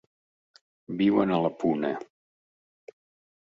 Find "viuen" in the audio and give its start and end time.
1.01-1.33